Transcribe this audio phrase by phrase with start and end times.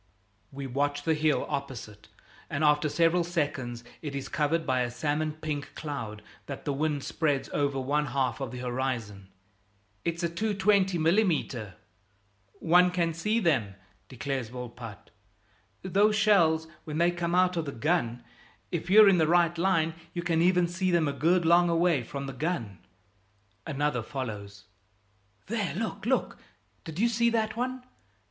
[0.51, 2.07] We watch the hill opposite,
[2.49, 7.03] and after several seconds it is covered by a salmon pink cloud that the wind
[7.03, 9.27] spreads over one half of the horizon.
[10.03, 11.73] "It's a 220 mm."
[12.53, 13.75] "One can see them,"
[14.09, 15.11] declares Volpatte,
[15.83, 18.23] "those shells, when they come out of the gun.
[18.71, 22.01] If you're in the right line, you can even see them a good long away
[22.01, 22.79] from the gun."
[23.67, 24.63] Another follows:
[25.45, 25.75] "There!
[25.75, 26.39] Look, look!
[26.85, 27.83] Did you see that one?